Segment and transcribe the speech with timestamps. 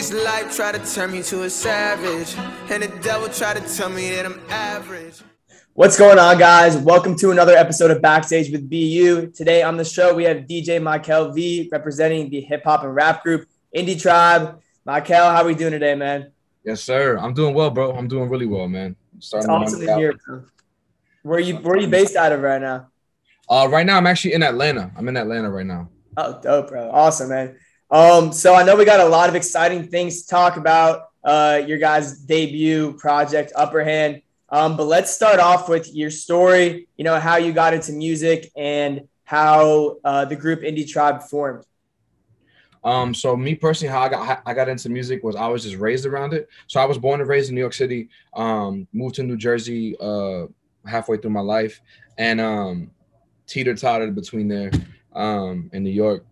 [0.00, 2.34] this life try to turn me to a savage,
[2.70, 5.20] and the devil try to tell me that I'm average.
[5.74, 6.74] What's going on, guys?
[6.78, 9.30] Welcome to another episode of Backstage with BU.
[9.32, 13.22] Today on the show, we have DJ Michael V representing the hip hop and rap
[13.22, 14.62] group Indie Tribe.
[14.86, 16.32] Michael, how are we doing today, man?
[16.64, 17.18] Yes, sir.
[17.18, 17.92] I'm doing well, bro.
[17.94, 18.96] I'm doing really well, man.
[19.18, 20.44] Starting it's awesome to hear, bro.
[21.24, 22.88] Where are you where are you based out of right now?
[23.50, 24.92] Uh, right now I'm actually in Atlanta.
[24.96, 25.90] I'm in Atlanta right now.
[26.16, 26.90] Oh, dope, bro.
[26.90, 27.58] Awesome, man.
[27.90, 31.08] Um, so I know we got a lot of exciting things to talk about.
[31.22, 34.22] Uh, your guys' debut project, Upper Hand.
[34.48, 36.88] Um, but let's start off with your story.
[36.96, 41.64] You know how you got into music and how uh, the group Indie Tribe formed.
[42.82, 45.76] Um, so me personally, how I got I got into music was I was just
[45.76, 46.48] raised around it.
[46.66, 48.08] So I was born and raised in New York City.
[48.34, 50.46] Um, moved to New Jersey uh,
[50.86, 51.80] halfway through my life,
[52.16, 52.90] and um,
[53.46, 54.70] teeter tottered between there
[55.12, 56.24] um, in New York.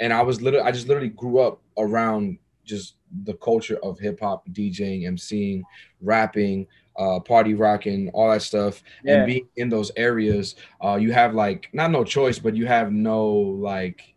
[0.00, 4.20] And I was literally, I just literally grew up around just the culture of hip
[4.20, 5.62] hop, DJing, MCing,
[6.00, 8.82] rapping, uh, party rocking, all that stuff.
[9.04, 9.16] Yeah.
[9.16, 12.92] And being in those areas, uh, you have like not no choice, but you have
[12.92, 14.14] no like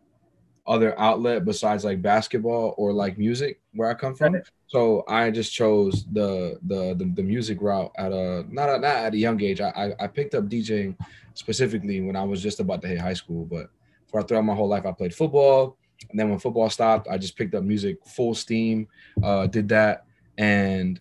[0.66, 4.42] other outlet besides like basketball or like music where I come from.
[4.68, 8.84] So I just chose the the the, the music route at a not a, not
[8.84, 9.62] at a young age.
[9.62, 10.98] I, I, I picked up DJing
[11.36, 13.70] specifically when I was just about to hit high school, but
[14.08, 15.78] for throughout my whole life I played football.
[16.10, 18.88] And then when football stopped, I just picked up music full steam,
[19.24, 20.06] uh, did that,
[20.38, 21.00] and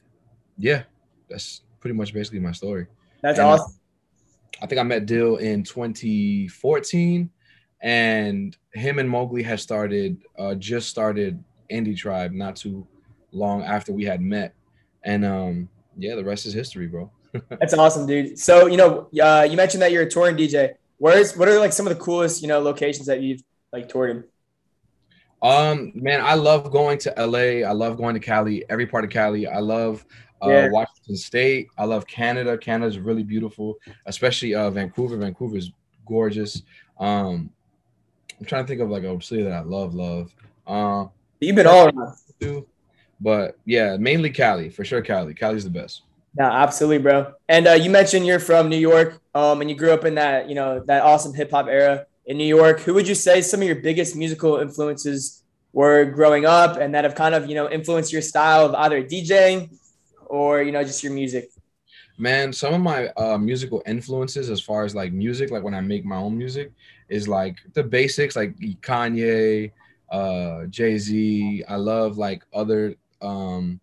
[0.58, 0.84] yeah,
[1.28, 2.86] that's pretty much basically my story.
[3.20, 3.74] That's and, awesome.
[4.62, 7.30] I think I met Dill in 2014
[7.80, 12.86] and him and Mogli had started uh, just started Indie Tribe not too
[13.32, 14.54] long after we had met,
[15.04, 17.10] and um, yeah, the rest is history, bro.
[17.48, 18.38] That's awesome, dude.
[18.38, 20.74] So you know, uh, you mentioned that you're a touring DJ.
[20.98, 24.10] Where's what are like some of the coolest you know locations that you've like toured
[24.10, 24.24] in?
[25.42, 27.68] Um, man, I love going to LA.
[27.68, 28.64] I love going to Cali.
[28.70, 29.46] Every part of Cali.
[29.46, 30.04] I love
[30.42, 30.68] uh, yeah.
[30.70, 31.68] Washington State.
[31.76, 32.56] I love Canada.
[32.56, 35.16] Canada's really beautiful, especially uh, Vancouver.
[35.16, 35.70] Vancouver's
[36.06, 36.62] gorgeous.
[36.98, 37.50] Um,
[38.38, 40.34] I'm trying to think of like a city that I love, love.
[40.66, 41.10] Um,
[41.40, 42.64] You've been all around.
[43.20, 45.00] But yeah, mainly Cali for sure.
[45.00, 46.02] Cali, Cali's the best.
[46.38, 47.32] Yeah, absolutely, bro.
[47.48, 50.48] And uh, you mentioned you're from New York, um, and you grew up in that,
[50.48, 52.80] you know, that awesome hip hop era in New York.
[52.80, 55.42] Who would you say some of your biggest musical influences
[55.72, 59.02] were growing up, and that have kind of, you know, influenced your style of either
[59.02, 59.78] DJing
[60.26, 61.48] or, you know, just your music?
[62.18, 65.80] Man, some of my uh, musical influences, as far as like music, like when I
[65.80, 66.72] make my own music,
[67.08, 69.70] is like the basics, like Kanye,
[70.10, 71.64] uh, Jay Z.
[71.68, 73.80] I love like other um,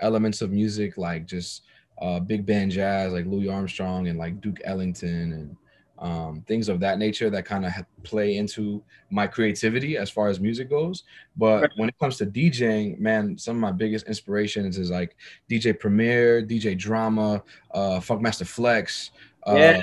[0.00, 1.62] elements of music, like just
[2.02, 5.56] uh, big band jazz, like Louis Armstrong and like Duke Ellington and
[5.98, 10.40] um, things of that nature that kind of play into my creativity as far as
[10.40, 11.04] music goes.
[11.36, 15.16] But when it comes to DJing, man, some of my biggest inspirations is like
[15.48, 17.42] DJ Premier, DJ Drama,
[17.72, 19.12] uh, Funkmaster Flex.
[19.46, 19.82] Uh, yeah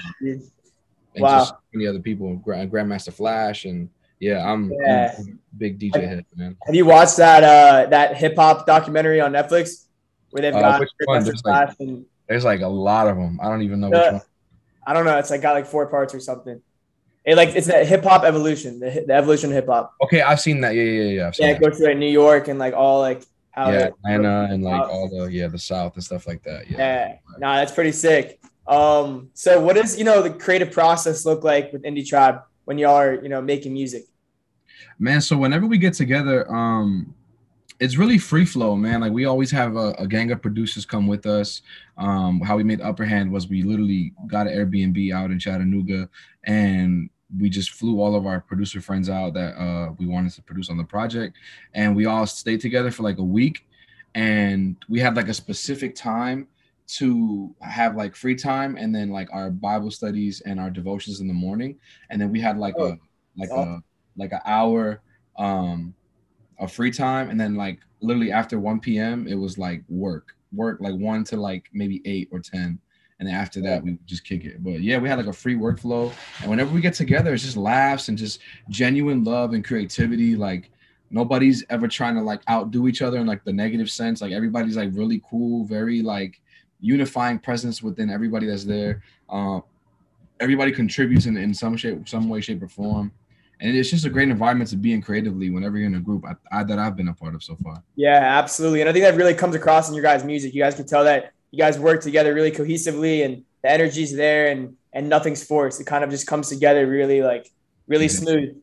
[1.15, 1.39] and wow.
[1.39, 5.15] just many other people, Grandmaster Flash, and yeah, I'm, yeah.
[5.17, 6.57] I'm big DJ head, man.
[6.65, 9.85] Have you watched that uh that hip hop documentary on Netflix
[10.31, 13.39] where they've uh, got uh, there's, like, and, there's like a lot of them.
[13.41, 14.21] I don't even know uh, which one.
[14.87, 15.17] I don't know.
[15.17, 16.61] It's like got like four parts or something.
[17.25, 19.93] It like it's that hip hop evolution, the, the evolution of hip hop.
[20.03, 20.73] Okay, I've seen that.
[20.75, 21.31] Yeah, yeah, yeah.
[21.37, 24.63] yeah, it goes through like New York and like all like how yeah, Atlanta and
[24.63, 26.69] like all the yeah the South and stuff like that.
[26.69, 27.15] Yeah, yeah.
[27.39, 28.39] Nah, that's pretty sick.
[28.67, 32.77] Um, so what does you know the creative process look like with Indie Tribe when
[32.77, 34.05] y'all are you know making music?
[34.99, 37.13] Man, so whenever we get together, um,
[37.79, 39.01] it's really free flow, man.
[39.01, 41.61] Like we always have a, a gang of producers come with us.
[41.97, 46.09] Um, how we made Upper Hand was we literally got an Airbnb out in Chattanooga,
[46.43, 47.09] and
[47.39, 50.69] we just flew all of our producer friends out that uh, we wanted to produce
[50.69, 51.37] on the project,
[51.73, 53.65] and we all stayed together for like a week,
[54.13, 56.47] and we had like a specific time
[56.87, 61.27] to have like free time and then like our Bible studies and our devotions in
[61.27, 61.77] the morning.
[62.09, 62.87] And then we had like oh.
[62.87, 62.97] a
[63.37, 63.61] like oh.
[63.61, 63.83] a
[64.17, 65.01] like an hour
[65.37, 65.93] um
[66.59, 67.29] of free time.
[67.29, 69.27] And then like literally after 1 p.m.
[69.27, 70.35] it was like work.
[70.51, 72.79] Work like one to like maybe eight or ten.
[73.19, 74.63] And then after that, we just kick it.
[74.63, 76.11] But yeah, we had like a free workflow.
[76.41, 78.39] And whenever we get together, it's just laughs and just
[78.69, 80.35] genuine love and creativity.
[80.37, 80.71] Like
[81.11, 84.21] nobody's ever trying to like outdo each other in like the negative sense.
[84.21, 86.41] Like everybody's like really cool, very like
[86.79, 89.03] unifying presence within everybody that's there.
[89.29, 89.59] Uh,
[90.39, 93.11] everybody contributes in, in some shape, some way, shape, or form.
[93.61, 96.23] And it's just a great environment to be in creatively whenever you're in a group
[96.25, 97.83] I, I, that I've been a part of so far.
[97.95, 98.81] Yeah, absolutely.
[98.81, 100.53] And I think that really comes across in your guys' music.
[100.53, 104.47] You guys can tell that you guys work together really cohesively and the energy's there
[104.47, 105.79] and and nothing's forced.
[105.79, 107.51] It kind of just comes together really like
[107.87, 108.55] really smooth.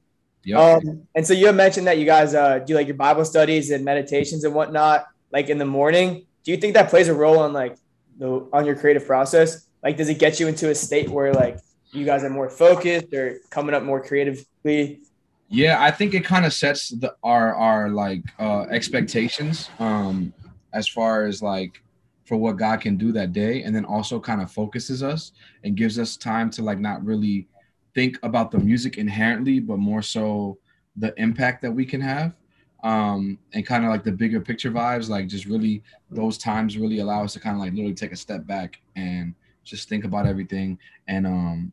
[0.45, 0.59] Yep.
[0.59, 3.85] Um, and so you mentioned that you guys uh, do like your Bible studies and
[3.85, 6.25] meditations and whatnot, like in the morning.
[6.45, 7.77] Do you think that plays a role on like
[8.19, 9.67] the on your creative process?
[9.83, 11.59] Like, does it get you into a state where like
[11.97, 15.01] you guys are more focused or coming up more creatively?
[15.49, 20.33] Yeah, I think it kind of sets the our our like uh expectations um
[20.73, 21.83] as far as like
[22.25, 25.33] for what God can do that day and then also kind of focuses us
[25.63, 27.47] and gives us time to like not really
[27.95, 30.59] think about the music inherently but more so
[30.97, 32.35] the impact that we can have
[32.83, 36.99] um and kind of like the bigger picture vibes like just really those times really
[36.99, 39.35] allow us to kind of like literally take a step back and
[39.65, 40.79] just think about everything
[41.09, 41.73] and um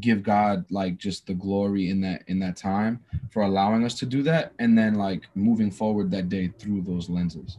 [0.00, 3.00] give God like just the glory in that in that time
[3.30, 7.08] for allowing us to do that and then like moving forward that day through those
[7.10, 7.58] lenses.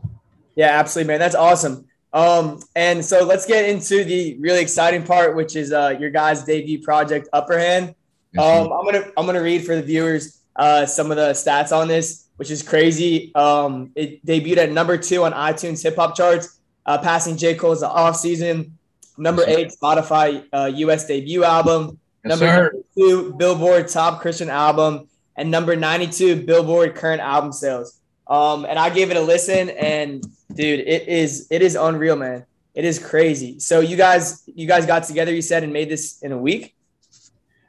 [0.56, 1.19] Yeah, absolutely, man.
[1.19, 1.88] That's awesome.
[2.12, 6.44] Um, and so let's get into the really exciting part, which is uh, your guys'
[6.44, 7.95] debut project, Upper Hand.
[8.38, 11.88] Um, I'm gonna I'm gonna read for the viewers uh, some of the stats on
[11.88, 13.33] this, which is crazy.
[13.35, 17.81] Um, it debuted at number two on iTunes hip hop charts, uh, passing J Cole's
[17.81, 18.77] the off season.
[19.18, 21.06] Number eight Spotify uh, U.S.
[21.06, 22.00] debut album.
[22.23, 27.99] Yes, number two Billboard Top Christian Album, and number 92 Billboard Current Album Sales.
[28.27, 30.23] Um, and I gave it a listen, and
[30.53, 32.45] dude, it is it is unreal, man.
[32.73, 33.59] It is crazy.
[33.59, 36.75] So you guys you guys got together, you said, and made this in a week.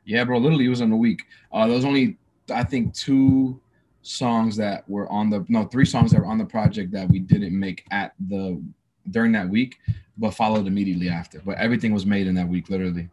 [0.04, 0.38] Yeah, bro.
[0.38, 1.22] Literally, it was in a week.
[1.52, 2.16] Uh, there was only
[2.52, 3.60] I think two
[4.02, 7.18] songs that were on the no three songs that were on the project that we
[7.18, 8.62] didn't make at the
[9.10, 9.78] during that week,
[10.16, 11.40] but followed immediately after.
[11.44, 13.08] But everything was made in that week, literally.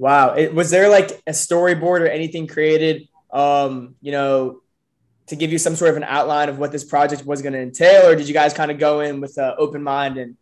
[0.00, 0.32] Wow.
[0.32, 4.62] It, was there like a storyboard or anything created, um, you know,
[5.26, 7.60] to give you some sort of an outline of what this project was going to
[7.60, 10.38] entail, or did you guys kind of go in with an open mind and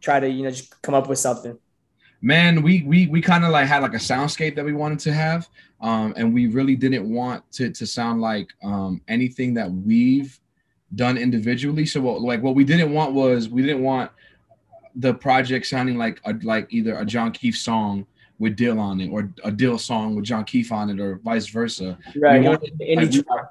[0.00, 1.58] try to, you know, just come up with something?
[2.22, 5.12] Man, we we we kind of like had like a soundscape that we wanted to
[5.12, 5.50] have,
[5.82, 10.40] um, and we really didn't want to to sound like um, anything that we've
[10.94, 11.84] done individually.
[11.84, 14.10] So what, like what we didn't want was we didn't want
[14.94, 18.06] the project sounding like a, like either a John Keefe song
[18.44, 21.46] with Dill on it, or a Dill song with John Keefe on it, or vice
[21.48, 21.98] versa.
[22.16, 22.40] Right.
[22.40, 23.42] We wanted- Indie like,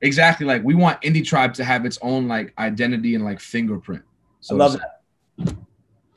[0.00, 0.46] we exactly.
[0.46, 4.02] Like we want Indie Tribe to have its own like identity and like fingerprint.
[4.50, 5.56] I love that.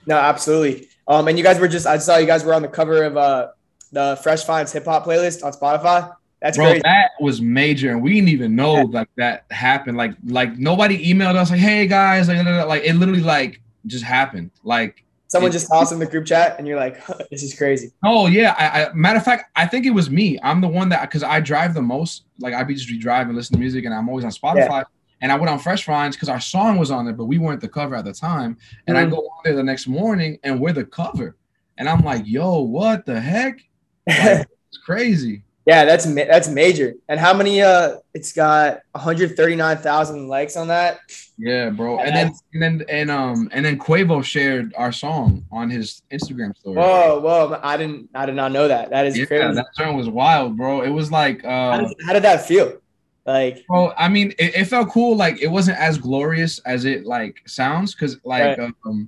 [0.05, 0.87] No, absolutely.
[1.07, 3.17] Um, and you guys were just I saw you guys were on the cover of
[3.17, 3.47] uh
[3.91, 6.15] the Fresh Finds hip hop playlist on Spotify.
[6.41, 6.81] That's Bro, crazy.
[6.83, 8.83] that was major, and we didn't even know Yeah.
[8.99, 9.97] like that happened.
[9.97, 14.51] Like, like nobody emailed us like, "Hey guys," like, like it literally like just happened.
[14.63, 18.27] Like, Someone just tossed in the group chat, and you're like, "This is crazy." oh
[18.27, 20.39] yeah, I, I matter of fact, I think it was me.
[20.41, 22.25] I'm the one that because I drive the most.
[22.39, 24.83] Like, I'd be just driving, listen to music, and I'm always on Spotify.
[25.21, 27.59] And I went on Fresh Finds because our song was on there, but we weren't
[27.61, 28.57] the cover at the time.
[28.87, 29.11] And I Mm.
[29.11, 31.35] go on there the next morning, and we're the cover.
[31.77, 33.59] And I'm like, "Yo, what the heck?
[34.07, 36.95] Like, it's crazy." Yeah, that's ma- that's major.
[37.09, 37.61] And how many?
[37.61, 40.99] Uh, it's got 139,000 likes on that.
[41.37, 41.99] Yeah, bro.
[41.99, 46.57] And then and then and um and then Quavo shared our song on his Instagram
[46.57, 46.77] story.
[46.77, 47.59] Whoa, whoa!
[47.61, 48.89] I didn't, I did not know that.
[48.89, 49.53] That is Yeah, crazy.
[49.53, 50.81] that song was wild, bro.
[50.81, 52.79] It was like how, uh did, how did that feel?
[53.27, 55.15] Like, bro, I mean it, it felt cool.
[55.15, 58.73] Like it wasn't as glorious as it like sounds, because like Right.
[58.87, 59.07] um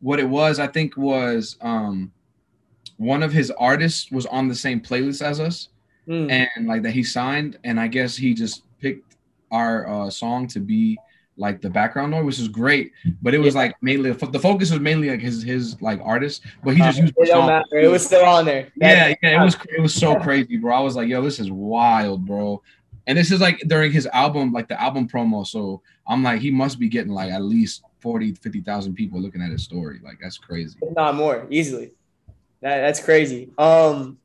[0.00, 2.12] what it was, I think was um
[2.98, 5.68] one of his artists was on the same playlist as us
[6.06, 9.16] hmm, and like that he signed and i guess he just picked
[9.50, 10.98] our uh song to be
[11.38, 12.92] like the background noise which is great
[13.22, 13.60] but it was Yeah.
[13.62, 17.02] like mainly the focus was mainly like his his like artist but he just uh,
[17.02, 17.46] used it don't song.
[17.48, 17.76] matter.
[17.78, 18.68] It was still on there.
[18.76, 21.38] yeah That- yeah it was it was so crazy bro i was like yo this
[21.38, 22.62] is wild bro
[23.06, 26.50] and this is like during his album like the album promo so i'm like he
[26.50, 30.38] must be getting like at least 40 50,000 people looking at his story like that's
[30.38, 31.90] crazy if not more, easily.
[32.62, 33.50] That, that's crazy.
[33.58, 34.18] Um,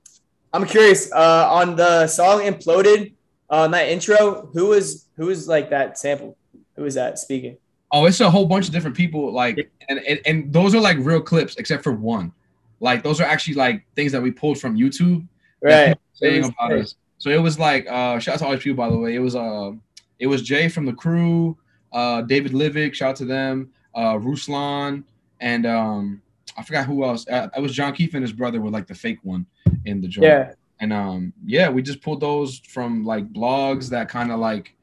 [0.54, 1.12] I'm curious.
[1.12, 3.14] Uh, on the song "Imploded,"
[3.50, 6.38] uh, on that intro, who was who was like that sample?
[6.76, 7.58] Who was that speaking?
[7.92, 9.34] Oh, it's a whole bunch of different people.
[9.34, 12.32] Like, and, and and those are like real clips, except for one.
[12.80, 15.28] Like, those are actually like things that we pulled from YouTube.
[15.62, 15.96] Right.
[16.14, 16.84] saying about great.
[16.84, 16.96] us.
[17.20, 19.16] So it was like, uh, shout out to all these people, by the way.
[19.16, 19.72] It was uh,
[20.20, 21.58] it was Jay from the crew,
[21.94, 25.04] uh, David Livick, shout out to them, uh, Ruslan,
[25.40, 26.22] and um,
[26.58, 27.28] I forgot who else.
[27.28, 29.46] Uh, it was John Keefe and his brother were like the fake one
[29.86, 30.26] in the joint.
[30.26, 30.54] Yeah.
[30.80, 34.76] And um, yeah, we just pulled those from like blogs that kind of like,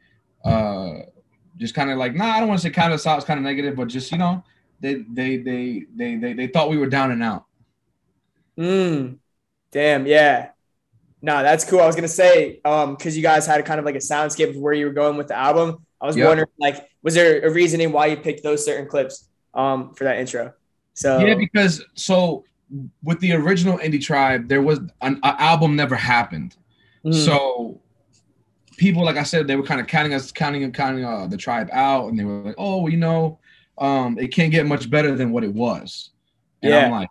[0.44, 1.00] uh,
[1.56, 3.44] just kind of like, nah, I don't want to say kind of sounds kind of
[3.44, 4.44] negative, but just you know,
[4.80, 7.46] they they they they they they thought we were down and out.
[8.56, 9.18] Mm.
[9.72, 10.06] Damn.
[10.06, 10.50] Yeah.
[11.20, 11.80] No, that's cool.
[11.80, 14.56] I was gonna say, um, because you guys had kind of like a soundscape of
[14.56, 15.84] where you were going with the album.
[16.00, 16.28] I was Yeah.
[16.28, 20.18] wondering, like, was there a reasoning why you picked those certain clips, um, for that
[20.18, 20.52] intro?
[20.98, 22.44] So Yeah, because so
[23.02, 26.56] with the original Indie Tribe, there was an, an album never happened.
[27.04, 27.80] mm, So
[28.76, 31.36] people, like I said, they were kind of counting us, counting and counting uh, the
[31.36, 33.38] tribe out, and they were like, "Oh, you know,
[33.78, 36.10] um, it can't get much better than what it was."
[36.62, 36.84] And Yeah.
[36.86, 37.08] I'm like,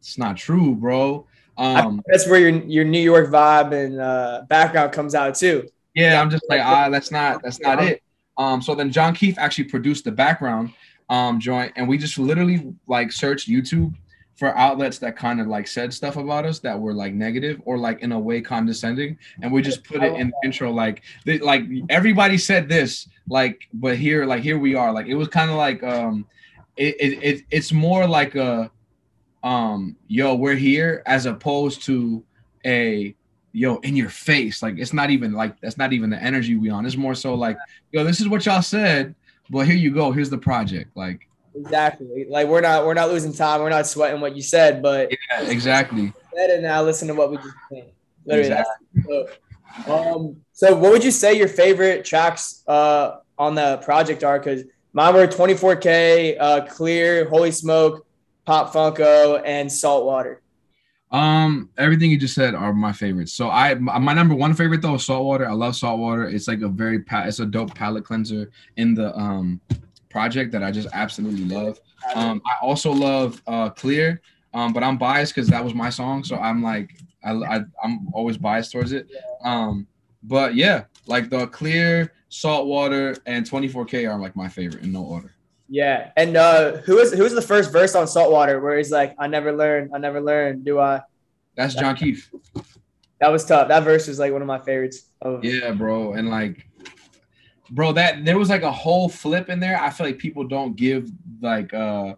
[0.00, 1.26] "It's not true, bro."
[1.56, 5.68] Um, That's where your your New York vibe and uh, background comes out too.
[5.94, 8.02] yeah, I'm just like, ah, that's not that's not it.
[8.36, 10.72] Um, so then John Keefe actually produced the background
[11.08, 13.94] um joint, and we just literally like searched YouTube
[14.38, 17.76] for outlets that kind of like said stuff about us that were like negative or
[17.76, 21.38] like in a way condescending, and we just put it in the intro like they,
[21.38, 24.92] like everybody said this like, but here like here we are.
[24.92, 26.24] Like it was kind of like um
[26.76, 28.70] it, it, it it's more like a
[29.42, 32.22] um yo we're here as opposed to
[32.64, 33.14] a
[33.52, 34.62] yo in your face.
[34.62, 36.86] Like it's not even like that's not even the energy we on.
[36.86, 37.56] It's more so like
[37.90, 39.14] yo this is what y'all said
[39.50, 42.26] but here you go here's the project like Exactly.
[42.28, 43.60] Like we're not we're not losing time.
[43.60, 47.36] We're not sweating what you said, but yeah exactly better now listen to what we
[47.36, 47.92] just said.
[48.24, 49.88] Literally, exactly dope.
[49.88, 54.38] Um, so what would you say your favorite tracks uh on the project are?
[54.38, 58.06] Because mine were 24K, uh, Clear, Holy Smoke,
[58.44, 60.42] Pop Funko, and Saltwater.
[61.10, 64.94] Um everything you just said are my favorites so i my number one favorite though
[64.96, 68.50] is saltwater i love saltwater it's like a very pa- it's a dope palate cleanser
[68.76, 69.58] in the um
[70.10, 71.80] project that i just absolutely love
[72.14, 74.20] Um, I also love uh, Clear,
[74.54, 78.08] um, but I'm biased because that was my song, so I'm like, I, I I'm
[78.12, 79.08] always biased towards it.
[79.42, 79.86] Um,
[80.22, 85.34] but yeah, like the Clear, Saltwater, and 24K are like my favorite in no order.
[85.68, 86.10] Yeah.
[86.16, 89.26] And uh, who was who was the first verse on Saltwater where he's like, "I
[89.26, 91.02] never learned, I never learned, do I?"
[91.56, 92.30] That's John Keefe.
[93.20, 93.68] That was tough.
[93.68, 95.10] That verse was like one of my favorites.
[95.20, 96.66] Of, Yeah, bro, and like,
[97.70, 99.80] bro, that there was like a whole flip in there.
[99.80, 101.10] I feel like people don't give
[101.42, 102.14] like uh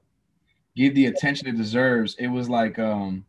[0.76, 2.16] give the attention it deserves.
[2.18, 3.24] It was like um.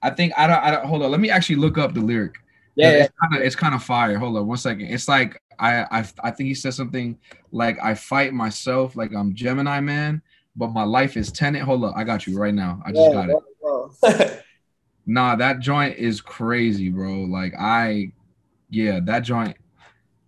[0.00, 0.62] I think I don't.
[0.62, 0.86] I don't.
[0.86, 1.10] Hold on.
[1.10, 2.36] Let me actually look up the lyric.
[2.78, 4.18] Yeah, it's kind of it's kind of fire.
[4.18, 4.86] Hold on one second.
[4.86, 7.18] It's like I I I think he said something
[7.52, 10.22] like I fight myself like I'm Gemini man,
[10.56, 11.64] but my life is tenant.
[11.64, 12.80] Hold up, I got you right now.
[12.84, 14.44] I just Yeah, got it.
[15.10, 17.22] Nah, that joint is crazy, bro.
[17.22, 18.12] Like I,
[18.68, 19.56] yeah, that joint.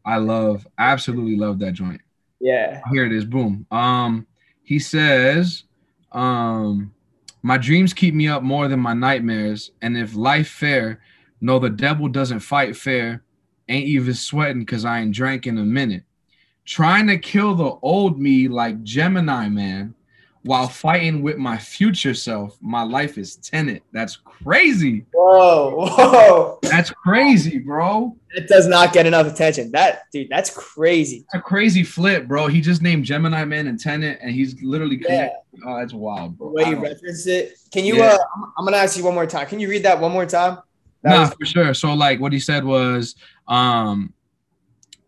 [0.06, 2.00] I love, absolutely love that joint.
[2.40, 2.80] yeah.
[2.90, 3.26] Here it is.
[3.26, 3.66] Boom.
[3.70, 4.26] Um,
[4.62, 5.64] he says,
[6.12, 6.94] um,
[7.42, 11.02] my dreams keep me up more than my nightmares, and if life fair,
[11.40, 13.22] no, the devil doesn't fight fair.
[13.68, 16.02] Ain't even sweating because I ain't drank in a minute.
[16.64, 19.94] Trying to kill the old me like Gemini man,
[20.42, 22.56] while fighting with my future self.
[22.60, 23.82] My life is tenant.
[23.92, 25.04] That's crazy.
[25.12, 26.58] Whoa, whoa.
[26.62, 28.16] That's crazy, bro.
[28.34, 29.70] That does not get enough attention.
[29.72, 31.18] That dude, that's crazy.
[31.18, 32.46] It's a crazy flip, bro.
[32.48, 35.30] He just named Gemini Man and Tenet, and he's literally Yeah.
[35.66, 36.52] Oh, that's wild, The bro.
[36.52, 36.86] way I you don't-
[37.26, 37.58] it.
[37.72, 37.96] Can you?
[37.96, 38.14] Yeah.
[38.14, 38.18] Uh,
[38.58, 39.46] I'm gonna ask you one more time.
[39.46, 40.58] Can you read that one more time?
[41.02, 41.74] That Nah, was- for sure.
[41.74, 43.14] So like what he said was,
[43.48, 44.12] um,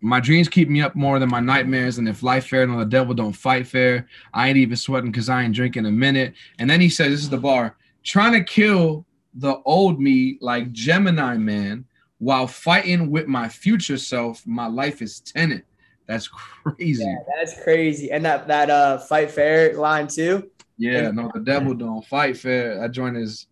[0.00, 2.84] my dreams keep me up more than my nightmares, and if life fair, no, the
[2.84, 4.08] devil don't fight fair.
[4.34, 6.34] I ain't even sweating because I ain't drinking a minute.
[6.58, 10.72] And then he said, "This is the bar, trying to kill the old me like
[10.72, 11.84] Gemini man,
[12.18, 14.44] while fighting with my future self.
[14.46, 15.64] My life is tenant.
[16.06, 17.04] That's crazy.
[17.04, 18.10] yeah, that's crazy.
[18.10, 20.50] And that that uh fight fair line too.
[20.78, 22.80] Yeah, no, the devil don't fight fair.
[22.80, 23.46] That joint is,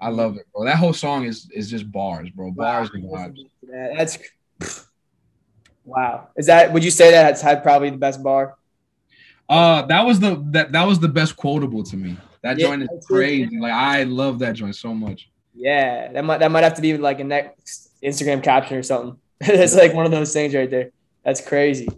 [0.00, 0.64] I love it, bro.
[0.64, 2.50] That whole song is is just bars, bro.
[2.50, 3.38] Bars and vibes.
[3.96, 4.18] That's
[5.84, 6.28] wow.
[6.36, 6.72] Is that?
[6.72, 8.56] Would you say that that's had probably the best bar?
[9.48, 12.16] Uh, that was the that that was the best quotable to me.
[12.42, 13.58] That Yeah, joint is crazy.
[13.58, 15.28] Like I love that joint so much.
[15.54, 19.18] Yeah, that might that might have to be like a next Instagram caption or something.
[19.40, 20.90] it's like one of those things right there.
[21.24, 21.88] That's crazy.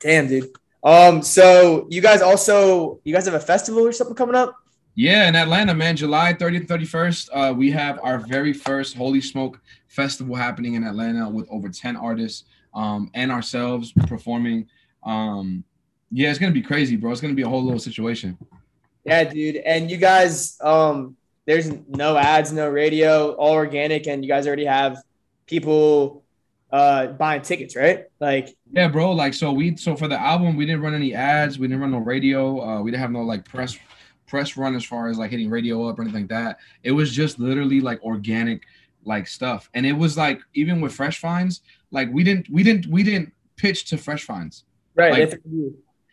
[0.00, 0.50] Damn, dude.
[0.84, 4.54] Um, so you guys also you guys have a festival or something coming up?
[4.98, 9.60] Yeah, in Atlanta, man, July 30th, 31st, uh, we have our very first Holy Smoke
[9.86, 14.66] Festival happening in Atlanta with over 10 artists um, and ourselves performing.
[15.04, 15.62] Um,
[16.10, 17.12] yeah, it's gonna be crazy, bro.
[17.12, 18.36] It's gonna be a whole little situation.
[19.04, 19.58] Yeah, dude.
[19.58, 24.64] And you guys, um, there's no ads, no radio, all organic, and you guys already
[24.64, 24.98] have
[25.46, 26.24] people
[26.72, 28.06] uh buying tickets, right?
[28.18, 29.12] Like, Yeah, bro.
[29.12, 31.56] Like, so we so for the album, we didn't run any ads.
[31.56, 32.60] We didn't run no radio.
[32.60, 33.78] Uh, we didn't have no like press
[34.28, 36.58] press run as far as like hitting radio up or anything like that.
[36.82, 38.62] It was just literally like organic
[39.04, 39.70] like stuff.
[39.74, 43.32] And it was like even with Fresh Finds, like we didn't we didn't we didn't
[43.56, 44.64] pitch to Fresh Finds.
[44.94, 45.12] right?
[45.32, 45.40] Like-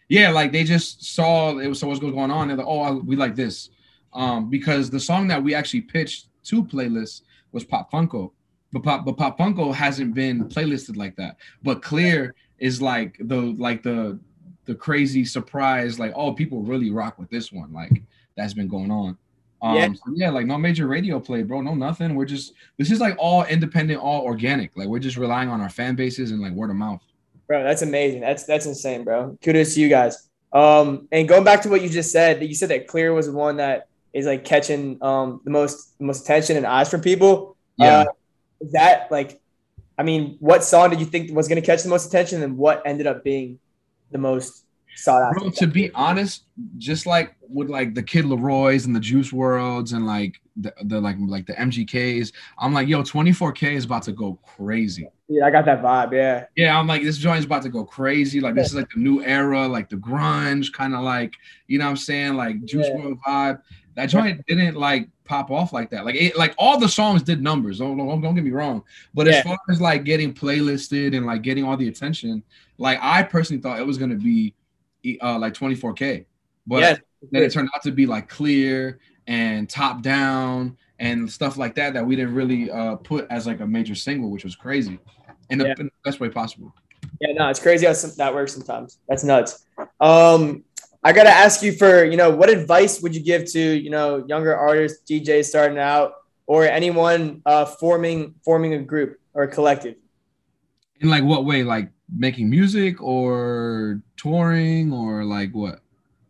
[0.08, 2.48] Yeah, like they just saw it was so what's going on.
[2.48, 3.70] They're like, oh, I- we like this.
[4.14, 8.32] Um, because the song that we actually pitched to playlists was Pop Funko,
[8.72, 11.38] but Pop but Pop Funko hasn't been playlisted like that.
[11.64, 14.20] But Clear is like the like the
[14.66, 17.72] the crazy surprise, like oh, people really rock with this one.
[17.74, 18.02] Like
[18.36, 19.18] that's been going on.
[19.62, 19.88] Um, Yeah.
[19.94, 21.62] so yeah, like no major radio play, bro.
[21.62, 22.16] No nothing.
[22.16, 24.76] We're just this is like all independent, all organic.
[24.76, 27.02] Like we're just relying on our fan bases and like word of mouth.
[27.48, 28.22] Bro, that's amazing.
[28.22, 29.38] That's that's insane, bro.
[29.44, 30.30] Kudos to you guys.
[30.52, 33.26] Um, and going back to what you just said, that you said that Clear was
[33.28, 37.56] the one that is like catching um the most most attention and eyes from people.
[37.78, 38.00] Yeah.
[38.00, 38.06] Uh,
[38.62, 39.42] is that like,
[39.98, 42.58] I mean, what song did you think was going to catch the most attention, and
[42.58, 43.60] what ended up being
[44.16, 45.40] the most sought after?
[45.42, 46.44] Bro, to be honest,
[46.78, 51.02] just like with like the Kid LAROI's and the Juice WRLDs and like the, the
[51.02, 55.08] like like the MGKs, I'm like, yo, 24K is about to go crazy.
[55.28, 56.14] Yeah, I got that vibe.
[56.14, 58.40] Yeah, Yeah, I'm like, this joint is about to go crazy.
[58.40, 61.34] Like this is like the new era, like the grunge, kind of like,
[61.68, 62.36] you know what I'm saying?
[62.36, 62.96] Like Juice Yeah.
[62.98, 63.62] World vibe.
[63.96, 66.06] That joint didn't like pop off like that.
[66.06, 67.80] Like it, like all the songs did numbers.
[67.80, 68.84] Don't, don't, don't get me wrong.
[69.14, 69.34] But Yeah.
[69.38, 72.44] as far as like getting playlisted and like getting all the attention,
[72.78, 74.54] like I personally thought it was gonna be
[75.22, 76.26] uh like 24K.
[76.68, 76.98] But yeah,
[77.32, 81.94] then it turned out to be like clear and top down and stuff like that
[81.94, 85.00] that we didn't really uh put as like a major single, which was crazy
[85.50, 85.74] in the, Yeah.
[85.80, 86.74] in the best way possible.
[87.22, 89.00] Yeah, no, it's crazy how some, that works sometimes.
[89.08, 89.66] That's nuts.
[90.00, 90.64] Um,
[91.04, 94.26] I gotta ask you for you know what advice would you give to you know
[94.28, 96.14] younger artists, DJs starting out,
[96.48, 99.96] or anyone uh, forming forming a group or a collective?
[101.00, 101.64] In like what way?
[101.64, 105.80] Like making music or touring or like what?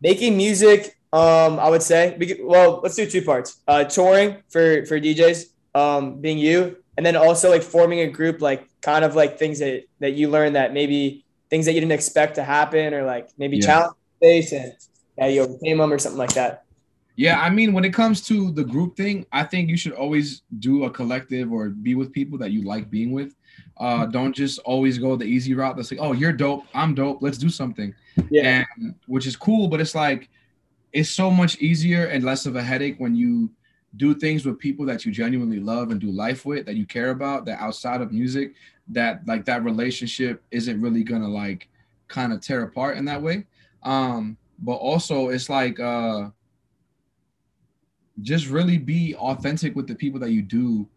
[0.02, 2.16] Making music, um, I would say.
[2.20, 3.62] We could, well, let's do two parts.
[3.68, 8.42] Uh, touring for for DJs, um, being you, and then also like forming a group,
[8.42, 11.94] like kind of like things that that you learned that maybe things that you didn't
[11.94, 13.66] expect to happen, or like maybe Yeah.
[13.66, 14.74] challenge face and
[15.18, 16.65] yeah, you overcame them or something like that.
[17.16, 20.42] Yeah, I mean, when it comes to the group thing, I think you should always
[20.60, 23.36] do a collective or be with people that you like being with.
[23.78, 25.78] Uh, don't just always go the easy route.
[25.78, 27.94] That's like, oh, you're dope, I'm dope, let's do something.
[28.30, 28.64] Yeah.
[28.78, 30.30] and which is cool but it's like
[30.94, 33.50] it's so much easier and less of a headache when you
[33.98, 37.10] do things with people that you genuinely love and do life with that you care
[37.10, 38.54] about that outside of music
[38.88, 41.68] that like that relationship isn't really gonna like
[42.08, 43.46] kind of tear apart in that way
[43.84, 46.30] um but also it's like uh
[48.22, 50.88] just really be authentic with the people that you do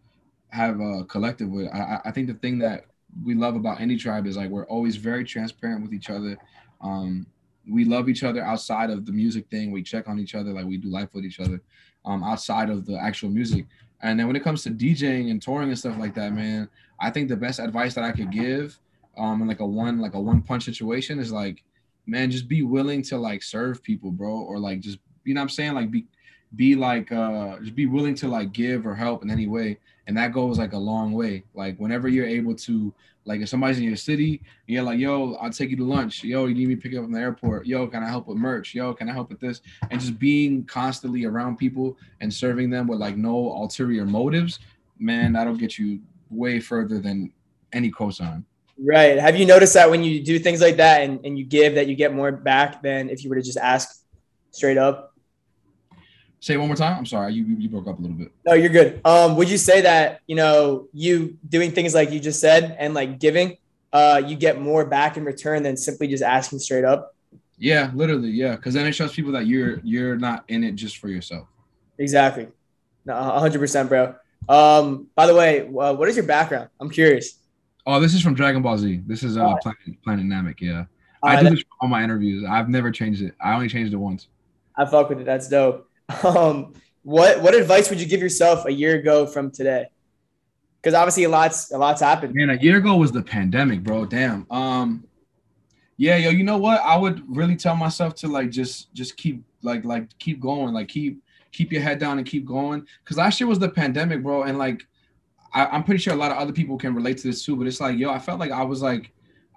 [0.49, 2.85] have a collective with i, I- think the thing that
[3.25, 6.37] we love about Indie Tribe is like we're always very transparent with each other
[6.81, 7.25] um,
[7.69, 9.71] we love each other outside of the music thing.
[9.71, 11.61] We check on each other, like we do life with each other,
[12.05, 13.65] um, outside of the actual music.
[14.01, 17.09] And then when it comes to DJing and touring and stuff like that, man, I
[17.09, 18.79] think the best advice that I could give,
[19.17, 21.63] um, in like a one like a one punch situation is like,
[22.07, 25.43] man, just be willing to like serve people, bro, or like just you know what
[25.43, 26.05] I'm saying, like be
[26.55, 30.17] be like uh just be willing to like give or help in any way and
[30.17, 32.93] that goes like a long way like whenever you're able to
[33.25, 36.23] like if somebody's in your city you're like, yo, I'll take you to lunch.
[36.23, 37.65] Yo, you need me to pick you up from the airport.
[37.65, 38.75] Yo, can I help with merch?
[38.75, 39.61] Yo, can I help with this?
[39.89, 44.59] And just being constantly around people and serving them with like no ulterior motives,
[44.99, 47.33] man, that'll get you way further than
[47.73, 48.43] any cosign.
[48.77, 49.17] Right.
[49.17, 51.87] Have you noticed that when you do things like that and, and you give that
[51.87, 54.03] you get more back than if you were to just ask
[54.51, 55.08] straight up?
[56.41, 56.97] Say it one more time.
[56.97, 58.31] I'm sorry, you you broke up a little bit.
[58.45, 59.01] No, you're good.
[59.03, 62.93] Um, would you say that, you know, you doing things like you just said and
[62.93, 63.57] like giving,
[63.91, 67.13] uh, you get more back in return than simply just asking straight up?
[67.57, 68.55] Yeah, literally, yeah.
[68.55, 71.47] Because then it shows people that you're you're not in it just for yourself.
[71.97, 72.47] Exactly.
[73.05, 74.15] No, 100%, bro.
[74.47, 76.69] Um, by the way, uh, what is your background?
[76.79, 77.39] I'm curious.
[77.85, 79.01] Oh, this is from Dragon Ball Z.
[79.05, 79.55] This is uh.
[79.61, 80.61] Planet Planet Namek.
[80.61, 80.85] Yeah,
[81.21, 82.45] Uh, I do this for all my interviews.
[82.49, 83.35] I've never changed it.
[83.43, 84.27] I only changed it once.
[84.77, 85.25] I fuck with it.
[85.25, 85.88] That's dope.
[86.23, 89.87] Um, what what advice would you give yourself a year ago from today?
[90.81, 92.33] Because obviously a lot's a lot's happened.
[92.35, 94.05] Man, a year ago was the pandemic, bro.
[94.05, 94.45] Damn.
[94.51, 95.05] Um,
[95.97, 96.81] yeah, yo, you know what?
[96.81, 100.87] I would really tell myself to like just just keep like like keep going, like
[100.87, 102.85] keep keep your head down and keep going.
[103.05, 104.85] Cause last year was the pandemic, bro, and like
[105.53, 107.55] I, I'm pretty sure a lot of other people can relate to this too.
[107.55, 109.11] But it's like, yo, I felt like I was like,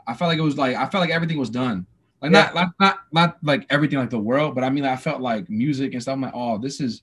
[0.06, 1.86] I felt like it was like I felt like everything was done.
[2.22, 5.20] Like not, not not not like everything like the world, but I mean, I felt
[5.20, 6.14] like music and stuff.
[6.14, 7.02] I'm like, oh, this is.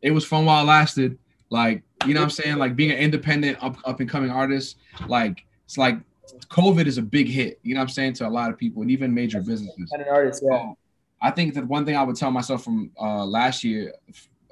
[0.00, 1.18] It was fun while it lasted.
[1.50, 2.56] Like you know what I'm saying?
[2.56, 4.76] Like being an independent up up and coming artist,
[5.08, 5.98] like it's like
[6.50, 7.58] COVID is a big hit.
[7.62, 9.90] You know what I'm saying to a lot of people and even major businesses.
[9.92, 10.58] And an artist, yeah.
[10.58, 10.78] So,
[11.20, 13.92] I think that one thing I would tell myself from uh, last year,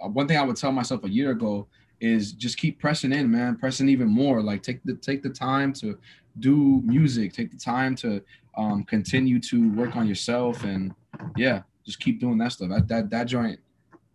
[0.03, 1.69] uh, one thing I would tell myself a year ago
[2.01, 4.43] is just keep pressing in, man, pressing even more.
[4.43, 5.99] Like take the take the time to
[6.41, 8.23] do music, take the time to
[8.57, 10.95] um, continue to work on yourself, and
[11.37, 12.69] yeah, just keep doing that stuff.
[12.71, 13.61] That that that joint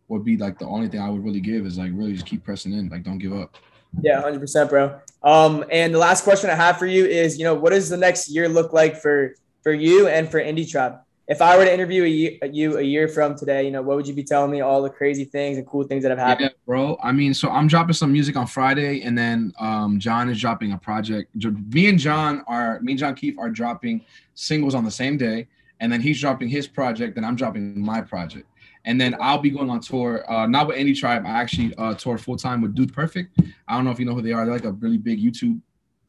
[0.07, 2.43] would be like the only thing I would really give is like really just keep
[2.43, 3.55] pressing in, like don't give up.
[4.01, 4.99] Yeah, hundred percent, bro.
[5.23, 7.97] Um, and the last question I have for you is, you know, what does the
[7.97, 10.99] next year look like for for you and for Indie Tribe?
[11.31, 13.95] If I were to interview a year, you a year from today, you know, what
[13.95, 14.59] would you be telling me?
[14.59, 16.49] All the crazy things and cool things that have happened.
[16.51, 16.97] Yeah, bro.
[17.01, 20.73] I mean, so I'm dropping some music on Friday, and then um, John is dropping
[20.73, 21.33] a project.
[21.73, 25.47] Me and John are me and John Keefe are dropping singles on the same day,
[25.79, 28.45] and then he's dropping his project, and I'm dropping my project.
[28.83, 31.23] And then I'll be going on tour, uh, not with Indie Tribe.
[31.25, 33.39] I actually uh, tour full time with Dude Perfect.
[33.69, 34.43] I don't know if you know who they are.
[34.43, 35.61] They're like a really big YouTube.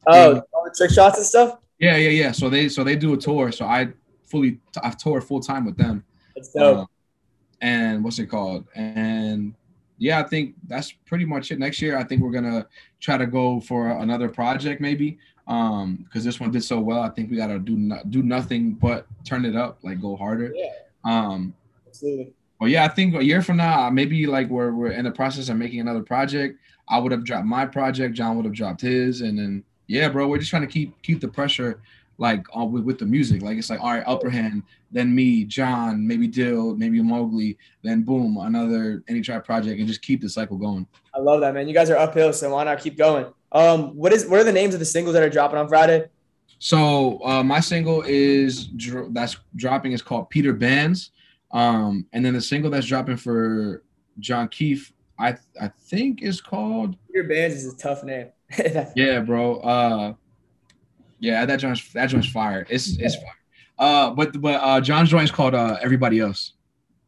[0.05, 1.59] Oh, all the trick shots and stuff.
[1.79, 2.31] Yeah, yeah, yeah.
[2.33, 3.53] So they so they do a tour.
[3.53, 3.87] So I
[4.33, 6.03] fully I've toured full time with them.
[6.35, 6.79] That's dope.
[6.79, 6.85] Uh,
[7.61, 8.65] and what's it called?
[8.75, 9.53] And
[9.99, 11.59] yeah, I think that's pretty much it.
[11.59, 12.65] Next year, I think we're gonna
[12.99, 15.19] try to go for another project maybe.
[15.47, 17.01] Um, because this one did so well.
[17.01, 20.51] I think we gotta do no, do nothing but turn it up, like go harder.
[20.55, 20.71] Yeah.
[21.05, 21.53] Um
[21.87, 22.33] absolutely.
[22.59, 25.49] Well, yeah, I think a year from now, maybe like we're we're in the process
[25.49, 26.57] of making another project.
[26.89, 30.27] I would have dropped my project, John would have dropped his, and then yeah, bro,
[30.27, 31.81] we're just trying to keep keep the pressure
[32.17, 33.41] like uh, with, with the music.
[33.41, 38.03] Like it's like all right, upper hand, then me, John, maybe Dill, maybe Mogli, then
[38.03, 40.87] boom, another Indie Tribe project, and just keep the cycle going.
[41.13, 41.67] I love that, man.
[41.67, 43.25] You guys are uphill, so why not keep going?
[43.51, 46.07] Um, what is what are the names of the singles that are dropping on Friday?
[46.59, 48.69] So uh, my single is
[49.09, 51.11] that's dropping is called Peter Bands,
[51.51, 53.83] um, and then the single that's dropping for
[54.19, 58.27] John Keefe, I I think is called Peter Bands is a tough name.
[58.95, 59.57] yeah, bro.
[59.57, 60.13] Uh,
[61.23, 62.67] yeah, that joint's that joint's fire.
[62.69, 63.39] It's it's fire.
[63.79, 66.53] Uh, but but uh, John's joint's called uh Everybody Else.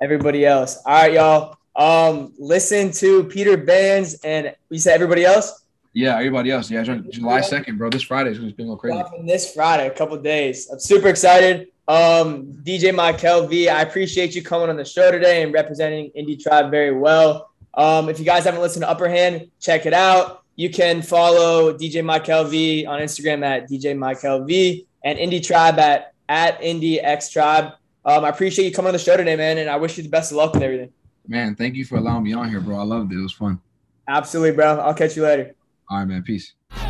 [0.02, 0.82] Everybody else.
[0.86, 1.58] All right, y'all.
[1.76, 5.66] Um, listen to Peter Bands and we said everybody else.
[5.92, 6.72] Yeah, everybody else.
[6.72, 7.90] Yeah, July second, bro.
[7.90, 9.04] This Friday is gonna go crazy.
[9.26, 10.70] This Friday, a couple days.
[10.72, 11.68] I'm super excited.
[11.88, 16.42] Um, DJ Michael V, I appreciate you coming on the show today and representing Indie
[16.42, 17.52] Tribe very well.
[17.74, 20.45] Um, if you guys haven't listened to Upper Hand, check it out.
[20.58, 25.78] You can follow DJ Mike V on Instagram at DJ Mike V and Indie Tribe
[25.80, 27.74] at at Indie X Tribe.
[28.06, 30.10] Um, I appreciate you coming on the show today, man, and I wish you the
[30.10, 30.94] best of luck with everything.
[31.28, 32.80] Man, thank you for allowing me on here, bro.
[32.80, 33.18] I loved it.
[33.18, 33.60] It was fun.
[34.08, 34.80] Absolutely, bro.
[34.80, 35.56] I'll catch you later.
[35.90, 36.24] All right, man.
[36.24, 36.54] Peace.
[36.72, 36.84] Hey,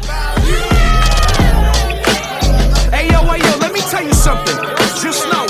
[3.10, 4.56] yo, hey, yo, let me tell you something.
[5.02, 5.48] Just know